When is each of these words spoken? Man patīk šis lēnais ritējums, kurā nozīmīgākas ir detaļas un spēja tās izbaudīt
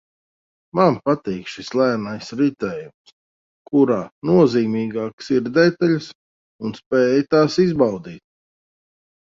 Man 0.77 0.95
patīk 1.09 1.51
šis 1.55 1.69
lēnais 1.79 2.29
ritējums, 2.39 3.13
kurā 3.73 3.99
nozīmīgākas 4.31 5.29
ir 5.37 5.47
detaļas 5.61 6.11
un 6.67 6.77
spēja 6.83 7.25
tās 7.37 7.63
izbaudīt 7.69 8.29